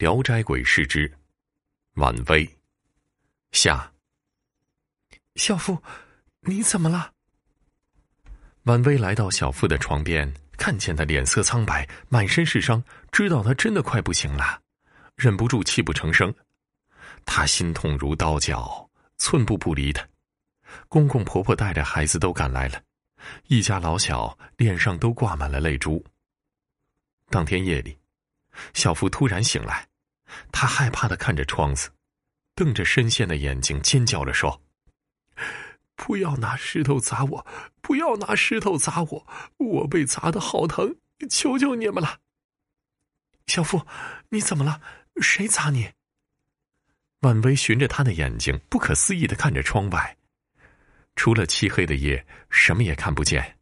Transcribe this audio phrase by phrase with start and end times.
[0.00, 1.12] 聊斋鬼事之
[1.96, 2.48] 婉薇
[3.52, 3.92] 下。
[5.34, 5.82] 小妇，
[6.40, 7.12] 你怎么了？
[8.62, 12.82] 婉薇来到小妇的床边，看见他脸色苍白，满身是伤，
[13.12, 14.62] 知道他真的快不行了，
[15.16, 16.34] 忍不住泣不成声。
[17.26, 18.88] 她心痛如刀绞，
[19.18, 20.08] 寸步不离的。
[20.88, 22.82] 公公婆婆带着孩子都赶来了，
[23.48, 26.02] 一家老小脸上都挂满了泪珠。
[27.28, 27.98] 当天夜里，
[28.72, 29.86] 小妇突然醒来，
[30.52, 31.90] 他害怕的看着窗子，
[32.54, 34.62] 瞪着深陷的眼睛，尖叫着说
[35.96, 37.46] ：“不要拿石头砸我！
[37.80, 39.26] 不要拿石头砸我！
[39.58, 40.96] 我被砸的好疼！
[41.28, 42.18] 求求你们了！”
[43.46, 43.86] 小妇，
[44.28, 44.80] 你怎么了？
[45.20, 45.90] 谁砸你？
[47.20, 50.16] 婉薇循着他的眼睛，不可思议的看着窗外，
[51.16, 53.58] 除了漆黑的夜，什么也看不见。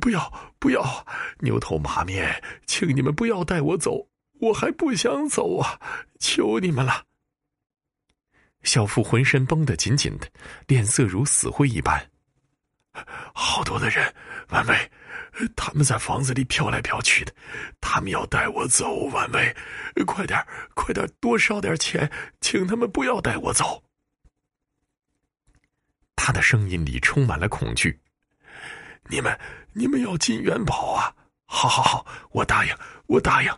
[0.00, 1.06] 不要不要，
[1.38, 4.06] 牛头马面，请你们不要带我走，
[4.40, 5.80] 我还不想走啊！
[6.18, 7.04] 求你们了。
[8.62, 10.28] 小妇浑身绷得紧紧的，
[10.66, 12.10] 脸色如死灰一般。
[13.32, 14.12] 好多的人，
[14.48, 14.90] 婉薇，
[15.54, 17.32] 他们在房子里飘来飘去的，
[17.80, 19.06] 他们要带我走。
[19.10, 19.54] 婉薇，
[20.04, 20.44] 快点，
[20.74, 23.84] 快点，多烧点钱，请他们不要带我走。
[26.16, 28.00] 他的声音里充满了恐惧。
[29.04, 29.38] 你们，
[29.72, 31.14] 你们要进元宝啊！
[31.46, 33.50] 好好好，我答应，我答应。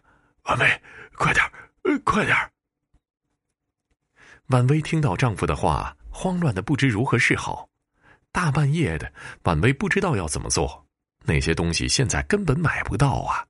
[0.44, 0.82] 婉薇，
[1.14, 1.44] 快点，
[1.82, 2.36] 呃，快点。
[4.46, 7.68] 婉薇听到丈夫的话，慌乱的不知如何是好。
[8.32, 10.86] 大半夜的，婉薇不知道要怎么做。
[11.24, 13.46] 那些东西现在根本买不到啊！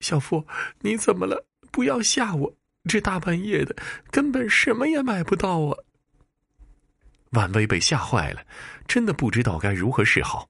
[0.00, 0.46] 小妇，
[0.80, 1.46] 你怎么了？
[1.72, 2.54] 不要吓我！
[2.84, 3.74] 这大半夜的，
[4.10, 5.78] 根本什么也买不到啊！
[7.30, 8.44] 婉薇被吓坏了，
[8.86, 10.48] 真的不知道该如何是好。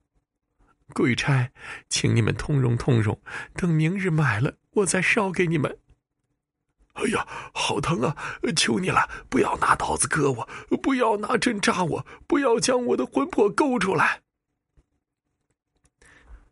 [0.95, 1.51] 鬼差，
[1.89, 3.19] 请你们通融通融，
[3.55, 5.79] 等明日买了，我再烧给你们。
[6.95, 8.17] 哎呀，好疼啊！
[8.57, 10.49] 求你了，不要拿刀子割我，
[10.83, 14.23] 不要拿针扎我，不要将我的魂魄勾出来。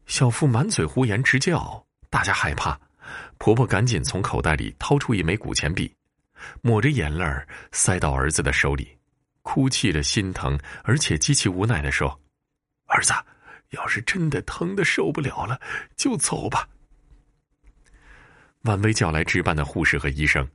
[0.04, 2.78] 小妇满嘴胡言直叫，大家害怕。
[3.38, 5.94] 婆婆赶紧从口袋里掏出一枚古钱币，
[6.60, 7.24] 抹着眼泪
[7.72, 8.98] 塞到儿子的手里，
[9.40, 12.20] 哭泣着，心疼而且极其无奈的说
[12.86, 13.14] ：“儿子。”
[13.74, 15.60] 要是真的疼的受不了了，
[15.96, 16.68] 就走吧。
[18.62, 20.48] 婉薇叫来值班的护士和医生，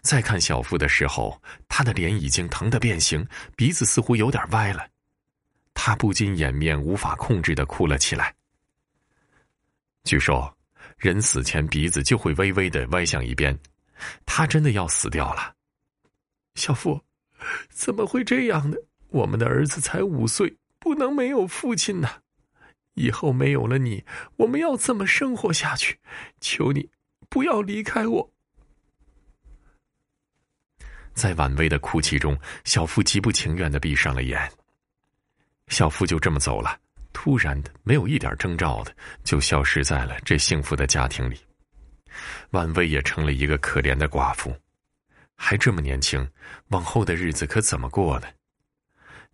[0.00, 3.26] 再看小妇的时候，他的脸已经疼得变形，
[3.56, 4.86] 鼻子似乎有点歪了，
[5.74, 8.32] 他不禁掩面无法控制的哭了起来。
[10.04, 10.56] 据说，
[10.96, 13.58] 人死前鼻子就会微微的歪向一边，
[14.24, 15.54] 他真的要死掉了。
[16.54, 17.00] 小妇，
[17.70, 18.76] 怎么会这样呢？
[19.08, 22.08] 我们的儿子才五岁，不能没有父亲呢。
[22.98, 24.04] 以后没有了你，
[24.36, 25.98] 我们要怎么生活下去？
[26.40, 26.90] 求你
[27.28, 28.30] 不要离开我！
[31.14, 34.50] 在婉薇的哭泣中，小夫极不情愿的闭上了眼。
[35.68, 36.78] 小夫就这么走了，
[37.12, 41.38] 突然的，没有一点征兆的，就消失在了这幸福的家庭里。
[42.50, 44.56] 婉薇也成了一个可怜的寡妇，
[45.36, 46.28] 还这么年轻，
[46.68, 48.26] 往后的日子可怎么过呢？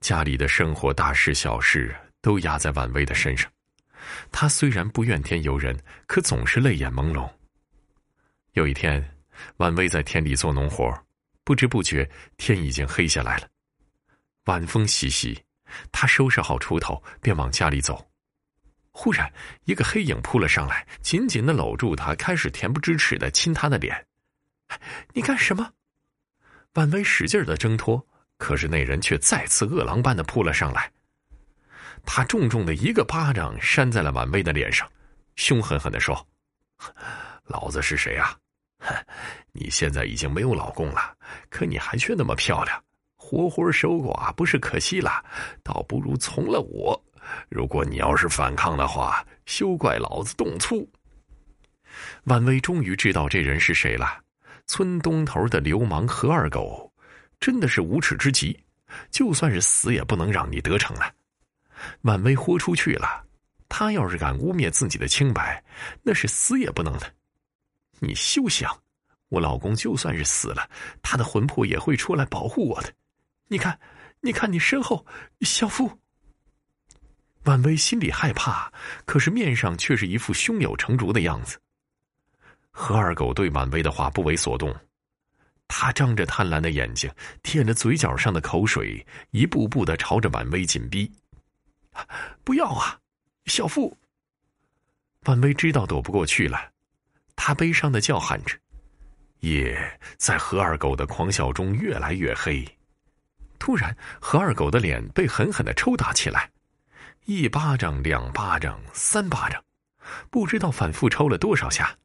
[0.01, 1.95] 家里的生活大事小事
[2.25, 3.53] 都压在婉薇的身上。
[4.33, 7.31] 他虽然不怨天尤人，可总是泪眼朦胧。
[8.53, 9.19] 有一天，
[9.59, 10.91] 婉薇在田里做农活，
[11.45, 13.49] 不知不觉天已经黑下来了。
[14.47, 15.45] 晚风习习，
[15.93, 18.11] 他收拾好锄头，便往家里走。
[18.91, 19.31] 忽然，
[19.65, 24.07] 一个黑影扑了上来，紧紧的搂住他，开始恬不知耻的亲他的脸。
[25.13, 25.71] 你干什么？
[26.73, 28.07] 婉薇使劲的挣脱，
[28.39, 30.91] 可是那人却再次饿狼般的扑了上来。
[32.07, 34.89] 他重重的一个巴掌扇在了婉薇的脸上，
[35.37, 36.27] 凶狠狠的说
[37.47, 38.37] ：“老子是谁啊？
[39.53, 41.17] 你现在已经没有老公了，
[41.49, 42.83] 可你还却那么漂亮，
[43.17, 45.25] 活活守寡不是可惜了？
[45.63, 47.03] 倒不如从了我。
[47.49, 50.89] 如果你要是反抗的话，休怪老子动粗。”
[52.25, 54.21] 婉薇终于知道这人是谁了，
[54.67, 56.93] 村东头的流氓何二狗，
[57.41, 58.59] 真的是无耻之极，
[59.11, 61.11] 就算是死也不能让你得逞了。
[62.03, 63.25] 婉薇豁出去了，
[63.69, 65.63] 他要是敢污蔑自己的清白，
[66.03, 67.15] 那是死也不能的。
[68.01, 68.71] 你休想！
[69.29, 70.69] 我老公就算是死了，
[71.03, 72.93] 他的魂魄也会出来保护我的。
[73.49, 73.79] 你看，
[74.21, 75.05] 你看你身后，
[75.41, 75.99] 小夫。
[77.45, 78.73] 婉薇心里害怕，
[79.05, 81.59] 可是面上却是一副胸有成竹的样子。
[82.71, 84.75] 何二狗对婉薇的话不为所动，
[85.69, 87.11] 他张着贪婪的眼睛，
[87.43, 91.11] 舔着嘴角上的口水，一步步的朝着婉薇紧逼。
[92.45, 93.01] 不要啊，
[93.47, 93.97] 小妇！
[95.27, 96.73] 婉薇知道躲不过去了，
[97.37, 98.57] 她悲伤的叫喊着，
[99.41, 102.65] 夜在何二狗的狂笑中越来越黑。
[103.59, 106.51] 突然，何二狗的脸被狠狠的抽打起来，
[107.25, 109.65] 一巴掌、两巴掌、三巴掌，
[110.31, 111.97] 不知道反复抽了多少下。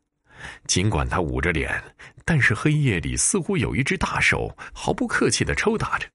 [0.68, 1.84] 尽管他捂着脸，
[2.24, 6.08] 但是黑夜里似乎有一只大手毫不客气的抽打着。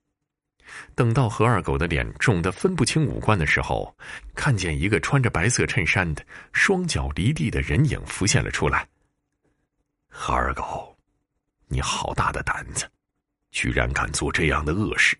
[0.95, 3.97] 等到何二狗的脸肿得分不清五官的时候，
[4.35, 8.87] 看见一个穿着白色衬衫的、双脚离地的人影浮现了出来。
[10.09, 10.97] 何二狗，
[11.67, 12.89] 你好大的胆子，
[13.51, 15.17] 居然敢做这样的恶事！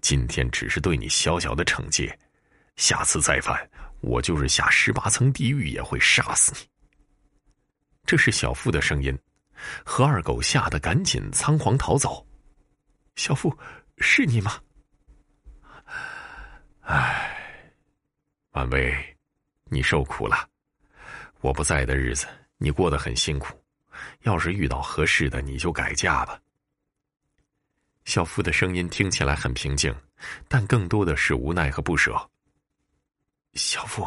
[0.00, 2.18] 今天只是对你小小的惩戒，
[2.76, 6.68] 下次再犯，我就是下十八层地狱也会杀死你。
[8.06, 9.18] 这是小付的声音，
[9.84, 12.26] 何二狗吓得赶紧仓皇逃走。
[13.16, 13.56] 小付，
[13.98, 14.58] 是你吗？
[18.60, 18.94] 婉薇，
[19.70, 20.46] 你受苦了。
[21.40, 22.26] 我不在的日子，
[22.58, 23.58] 你过得很辛苦。
[24.24, 26.38] 要是遇到合适的，你就改嫁吧。
[28.04, 29.94] 小夫的声音听起来很平静，
[30.46, 32.14] 但更多的是无奈和不舍。
[33.54, 34.06] 小夫，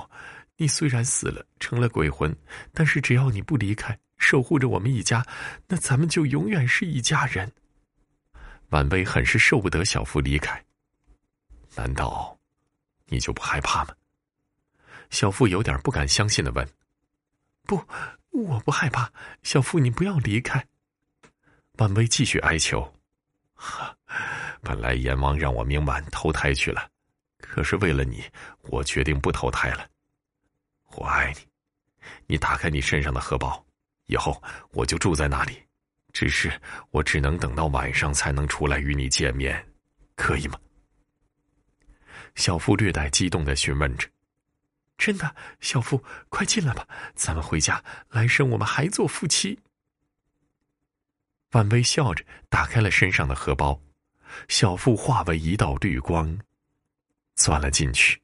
[0.55, 2.35] 你虽然死了，成了鬼魂，
[2.75, 5.25] 但是只要你不离开，守护着我们一家，
[5.67, 7.51] 那咱们就永远是一家人。
[8.69, 10.63] 婉薇很是受不得小夫离开。
[11.75, 12.37] 难道
[13.07, 13.95] 你就不害怕吗？
[15.13, 16.67] 小夫有点不敢相信的问。
[17.67, 17.79] 不，
[18.31, 19.13] 我不害怕。
[19.43, 20.65] 小夫，你不要离开。
[21.73, 22.91] 婉薇继续哀求。
[23.53, 23.95] 哈，
[24.63, 26.89] 本来阎王让我明晚投胎去了，
[27.37, 28.23] 可是为了你，
[28.63, 29.87] 我决定不投胎了。
[30.95, 31.47] 我爱你，
[32.25, 33.63] 你打开你身上的荷包，
[34.07, 35.61] 以后我就住在那里。
[36.11, 36.51] 只是
[36.89, 39.63] 我只能等到晚上才能出来与你见面，
[40.15, 40.59] 可以吗？
[42.33, 44.07] 小夫略带激动的询问着
[45.05, 49.59] ：“真的，小夫，快进来吧，咱们回家，来生我们还做夫妻。”
[51.51, 53.81] 婉薇笑着打开了身上的荷包，
[54.47, 56.39] 小腹化为一道绿光，
[57.35, 58.22] 钻了进去。